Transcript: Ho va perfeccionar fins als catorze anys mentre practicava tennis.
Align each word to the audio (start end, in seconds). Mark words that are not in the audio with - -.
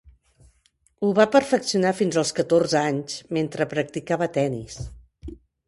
Ho 1.07 1.11
va 1.19 1.27
perfeccionar 1.35 1.91
fins 1.99 2.17
als 2.23 2.33
catorze 2.41 2.81
anys 2.81 3.21
mentre 3.39 3.71
practicava 3.77 4.33
tennis. 4.41 4.83